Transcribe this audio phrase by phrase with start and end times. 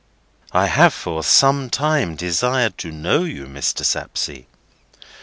[0.51, 3.85] "I have for some time desired to know you, Mr.
[3.85, 4.45] Sapsea."